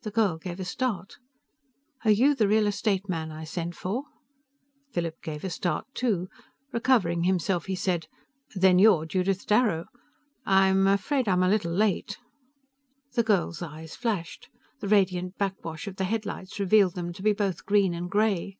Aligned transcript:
The 0.00 0.10
girl 0.10 0.38
gave 0.38 0.60
a 0.60 0.64
start. 0.64 1.18
"Are 2.06 2.10
you 2.10 2.34
the 2.34 2.48
real 2.48 2.66
estate 2.66 3.06
man 3.06 3.30
I 3.30 3.44
sent 3.44 3.74
for?" 3.74 4.04
Philip 4.92 5.20
gave 5.22 5.44
a 5.44 5.50
start, 5.50 5.84
too. 5.92 6.30
Recovering 6.72 7.24
himself, 7.24 7.66
he 7.66 7.74
said, 7.76 8.06
"Then 8.54 8.78
you're 8.78 9.04
Judith 9.04 9.46
Darrow. 9.46 9.88
I'm... 10.46 10.86
I'm 10.88 10.94
afraid 10.94 11.28
I'm 11.28 11.42
a 11.42 11.50
little 11.50 11.70
late." 11.74 12.16
The 13.12 13.22
girl's 13.22 13.60
eyes 13.60 13.94
flashed. 13.94 14.48
The 14.80 14.88
radiant 14.88 15.36
backwash 15.36 15.86
of 15.86 15.96
the 15.96 16.04
headlights 16.04 16.58
revealed 16.58 16.94
them 16.94 17.12
to 17.12 17.22
be 17.22 17.34
both 17.34 17.66
green 17.66 17.92
and 17.92 18.10
gray. 18.10 18.56